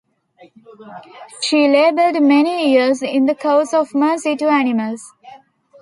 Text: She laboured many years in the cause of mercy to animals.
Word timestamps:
She 1.41 1.67
laboured 1.67 2.23
many 2.23 2.71
years 2.71 3.03
in 3.03 3.27
the 3.27 3.35
cause 3.35 3.71
of 3.71 3.93
mercy 3.93 4.35
to 4.37 4.45
animals. 4.47 5.13